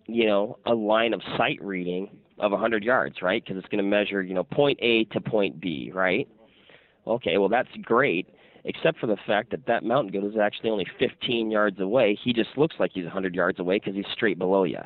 [0.06, 3.42] you know, a line of sight reading of 100 yards, right?
[3.42, 6.28] Because it's going to measure, you know, point A to point B, right?
[7.06, 8.28] Okay, well that's great,
[8.64, 12.18] except for the fact that that mountain goat is actually only 15 yards away.
[12.22, 14.80] He just looks like he's 100 yards away because he's straight below you,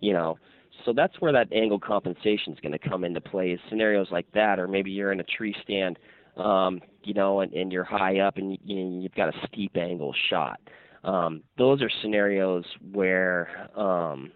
[0.00, 0.38] you know.
[0.84, 3.50] So that's where that angle compensation is going to come into play.
[3.50, 5.98] Is scenarios like that, or maybe you're in a tree stand,
[6.36, 9.76] um, you know, and, and you're high up and you, know, you've got a steep
[9.76, 10.58] angle shot.
[11.04, 14.32] Um, those are scenarios where um,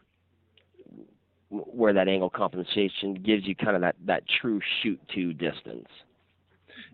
[1.49, 5.89] where that angle compensation gives you kind of that that true shoot to distance.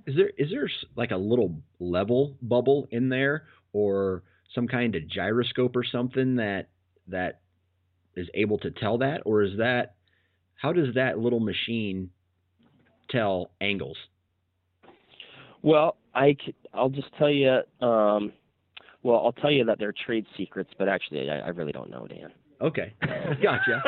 [0.06, 4.22] Is there is there like a little level bubble in there, or
[4.54, 6.68] some kind of gyroscope or something that
[7.08, 7.40] that
[8.14, 9.94] is able to tell that, or is that
[10.54, 12.10] how does that little machine
[13.10, 13.96] tell angles?
[15.62, 16.36] Well, I
[16.74, 17.60] I'll just tell you.
[17.80, 18.32] Um,
[19.02, 22.06] well, I'll tell you that they're trade secrets, but actually, I, I really don't know,
[22.06, 22.32] Dan.
[22.60, 22.92] Okay,
[23.42, 23.82] gotcha.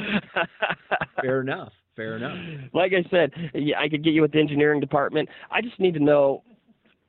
[1.20, 1.72] Fair enough.
[1.96, 2.36] Fair enough.
[2.72, 3.32] Like I said,
[3.76, 5.28] I could get you with the engineering department.
[5.50, 6.44] I just need to know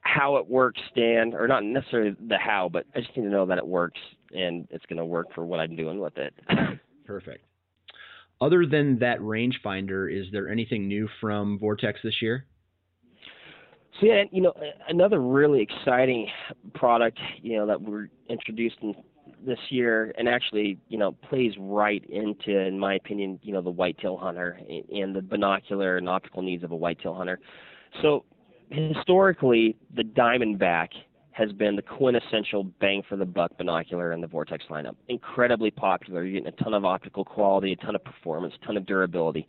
[0.02, 3.46] how it works, Dan, or not necessarily the how, but I just need to know
[3.46, 4.00] that it works
[4.32, 6.34] and it's going to work for what I'm doing with it.
[7.06, 7.46] Perfect.
[8.42, 12.46] Other than that rangefinder, is there anything new from Vortex this year?
[14.00, 14.54] So yeah, you know,
[14.88, 16.28] another really exciting
[16.74, 18.96] product, you know, that we're introduced in
[19.46, 23.70] this year, and actually, you know, plays right into, in my opinion, you know, the
[23.70, 24.60] whitetail hunter
[24.94, 27.40] and the binocular and optical needs of a whitetail hunter.
[28.02, 28.26] So
[28.70, 30.90] historically, the Diamondback
[31.32, 34.96] has been the quintessential bang for the buck binocular in the Vortex lineup.
[35.08, 36.24] Incredibly popular.
[36.24, 39.48] You're getting a ton of optical quality, a ton of performance, a ton of durability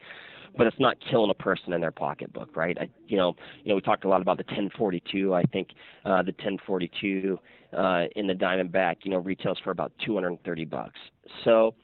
[0.57, 2.77] but it's not killing a person in their pocketbook, right?
[2.81, 5.35] I, you know, you know, we talked a lot about the 1042.
[5.35, 5.69] I think
[6.05, 7.39] uh, the 1042
[7.77, 10.99] uh, in the Diamondback, you know, retails for about 230 bucks.
[11.45, 11.75] So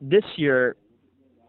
[0.00, 0.76] this year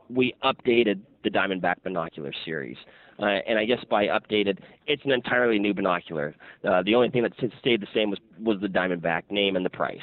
[0.09, 2.77] we updated the Diamondback binocular series.
[3.17, 6.35] Uh, and I guess by updated, it's an entirely new binocular.
[6.67, 9.69] Uh, the only thing that stayed the same was was the Diamondback name and the
[9.69, 9.97] price.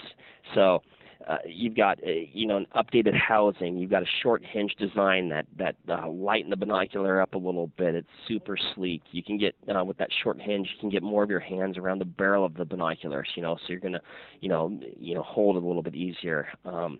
[0.54, 0.82] So
[1.28, 3.76] uh, you've got uh, you know an updated housing.
[3.76, 7.68] You've got a short hinge design that that uh, lighten the binocular up a little
[7.76, 7.94] bit.
[7.94, 9.02] It's super sleek.
[9.12, 11.78] You can get uh, with that short hinge, you can get more of your hands
[11.78, 13.28] around the barrel of the binoculars.
[13.34, 14.02] You know, so you're gonna
[14.40, 16.48] you know you know hold it a little bit easier.
[16.64, 16.98] Um,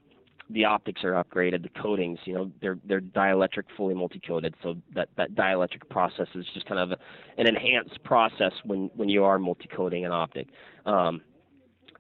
[0.51, 1.63] the optics are upgraded.
[1.63, 4.55] The coatings, you know, they're they're dielectric, fully multi-coated.
[4.63, 6.99] So that that dielectric process is just kind of
[7.39, 10.49] an enhanced process when when you are multi-coating an optic.
[10.87, 11.23] Um,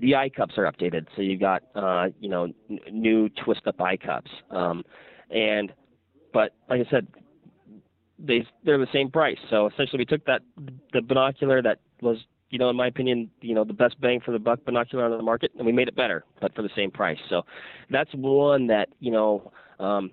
[0.00, 3.80] the eye cups are updated, so you've got uh, you know n- new twist up
[3.80, 4.30] eye cups.
[4.50, 4.84] Um,
[5.30, 5.72] and
[6.32, 7.06] but like I said,
[8.18, 9.38] they they're the same price.
[9.50, 10.42] So essentially, we took that
[10.92, 12.18] the binocular that was
[12.50, 15.10] you know in my opinion you know the best bang for the buck binocular on
[15.10, 17.18] the market, and we made it better, but for the same price.
[17.28, 17.42] So
[17.90, 19.52] that's one that you know.
[19.78, 20.12] Um,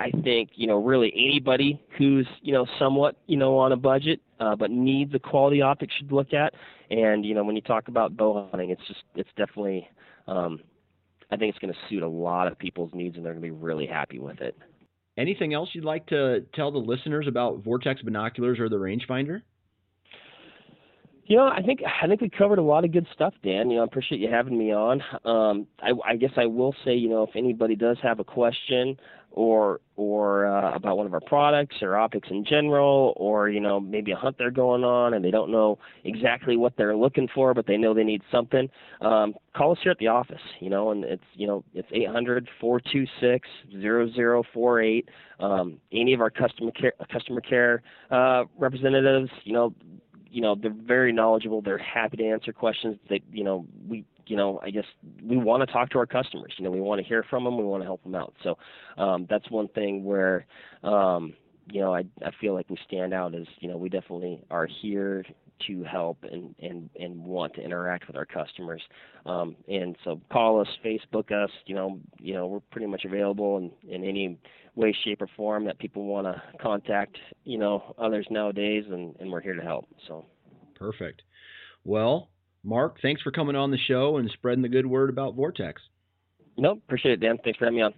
[0.00, 4.20] I think you know really anybody who's you know somewhat you know on a budget
[4.40, 6.54] uh, but needs a quality optic should look at.
[6.90, 9.88] And you know when you talk about bow hunting, it's just it's definitely
[10.26, 10.60] um,
[11.30, 13.48] I think it's going to suit a lot of people's needs, and they're going to
[13.48, 14.56] be really happy with it.
[15.16, 19.42] Anything else you'd like to tell the listeners about Vortex binoculars or the rangefinder?
[21.26, 23.70] You know, I think I think we covered a lot of good stuff, Dan.
[23.70, 25.00] You know, I appreciate you having me on.
[25.24, 28.96] Um, I, I guess I will say, you know, if anybody does have a question
[29.32, 33.78] or or uh, about one of our products or optics in general, or you know
[33.78, 37.54] maybe a hunt they're going on and they don't know exactly what they're looking for,
[37.54, 38.68] but they know they need something.
[39.00, 40.40] Um, call us here at the office.
[40.60, 44.80] You know, and it's you know it's eight hundred four two six zero zero four
[44.80, 45.08] eight.
[45.38, 49.74] Um, any of our customer care customer care uh, representatives, you know,
[50.30, 51.62] you know they're very knowledgeable.
[51.62, 52.98] They're happy to answer questions.
[53.08, 54.84] They you know we you know, I guess
[55.24, 56.52] we want to talk to our customers.
[56.56, 57.58] You know, we want to hear from them.
[57.58, 58.32] We want to help them out.
[58.44, 58.56] So
[58.96, 60.46] um, that's one thing where,
[60.84, 61.34] um,
[61.68, 64.68] you know, I I feel like we stand out as you know we definitely are
[64.80, 65.24] here
[65.66, 68.82] to help and and and want to interact with our customers.
[69.26, 71.50] Um, and so call us, Facebook us.
[71.66, 74.38] You know, you know we're pretty much available in in any
[74.76, 77.18] way, shape, or form that people want to contact.
[77.42, 79.88] You know, others nowadays, and and we're here to help.
[80.06, 80.24] So
[80.76, 81.22] perfect.
[81.84, 82.29] Well,
[82.62, 85.80] Mark, thanks for coming on the show and spreading the good word about Vortex.
[86.56, 87.38] No, appreciate it, Dan.
[87.42, 87.94] Thanks for having me on.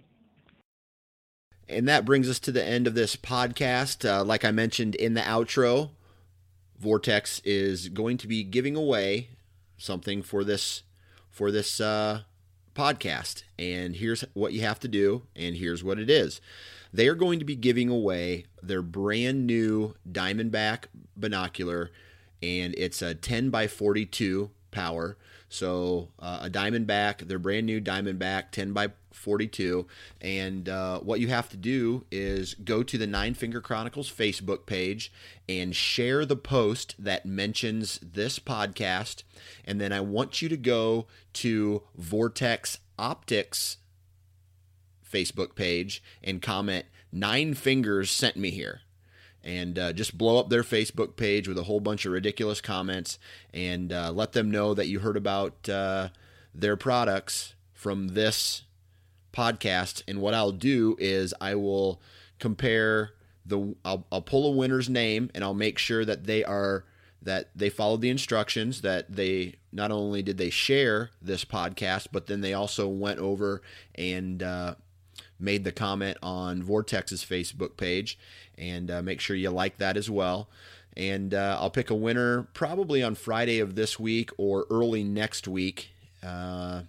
[1.67, 4.07] And that brings us to the end of this podcast.
[4.07, 5.91] Uh, like I mentioned in the outro,
[6.79, 9.29] Vortex is going to be giving away
[9.77, 10.83] something for this
[11.29, 12.21] for this uh,
[12.75, 13.43] podcast.
[13.57, 16.41] And here's what you have to do, and here's what it is.
[16.91, 20.85] They are going to be giving away their brand new Diamondback
[21.17, 21.89] binocular
[22.43, 25.17] and it's a 10 by 42 power.
[25.47, 29.87] So uh, a Diamondback, their brand new Diamondback 10 by 42.
[30.19, 34.65] And uh, what you have to do is go to the Nine Finger Chronicles Facebook
[34.65, 35.11] page
[35.47, 39.23] and share the post that mentions this podcast.
[39.63, 43.77] And then I want you to go to Vortex Optics
[45.09, 48.81] Facebook page and comment Nine Fingers sent me here
[49.43, 53.19] and uh, just blow up their Facebook page with a whole bunch of ridiculous comments
[53.53, 56.09] and uh, let them know that you heard about uh,
[56.55, 58.63] their products from this
[59.33, 60.03] podcast.
[60.07, 62.01] And what I'll do is I will
[62.39, 63.11] compare
[63.45, 66.85] the I'll, I'll pull a winner's name and I'll make sure that they are
[67.21, 72.27] that they followed the instructions that they not only did they share this podcast but
[72.27, 73.61] then they also went over
[73.95, 74.75] and uh,
[75.39, 78.17] made the comment on Vortex's Facebook page,
[78.57, 80.49] and uh, make sure you like that as well.
[80.95, 85.47] And uh, I'll pick a winner probably on Friday of this week or early next
[85.47, 85.89] week.
[86.21, 86.83] Uh,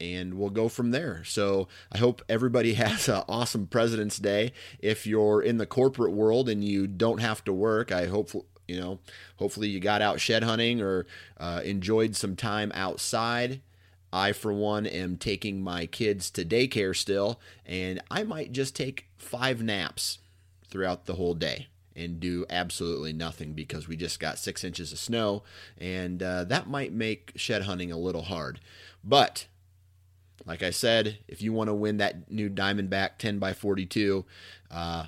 [0.00, 1.22] and we'll go from there.
[1.24, 4.52] So I hope everybody has an awesome President's Day.
[4.80, 8.30] If you're in the corporate world and you don't have to work, I hope
[8.68, 8.98] you know.
[9.36, 11.06] Hopefully you got out shed hunting or
[11.38, 13.60] uh, enjoyed some time outside.
[14.12, 19.06] I, for one, am taking my kids to daycare still, and I might just take
[19.16, 20.18] five naps
[20.72, 24.98] throughout the whole day and do absolutely nothing because we just got six inches of
[24.98, 25.42] snow,
[25.76, 28.58] and uh, that might make shed hunting a little hard.
[29.04, 29.46] But
[30.46, 34.24] like I said, if you want to win that new Diamondback 10 by 42,
[34.70, 35.06] uh,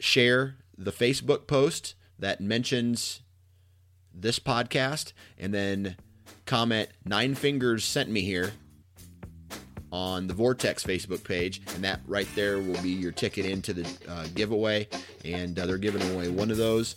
[0.00, 3.20] share the Facebook post that mentions
[4.12, 5.96] this podcast, and then
[6.44, 8.52] comment Nine Fingers sent me here
[9.94, 13.88] on the Vortex Facebook page, and that right there will be your ticket into the
[14.08, 14.88] uh, giveaway.
[15.24, 16.96] And uh, they're giving away one of those,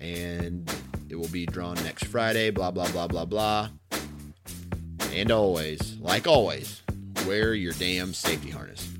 [0.00, 0.72] and
[1.08, 2.50] it will be drawn next Friday.
[2.50, 3.70] Blah blah blah blah blah.
[5.12, 6.82] And always, like always,
[7.26, 8.95] wear your damn safety harness.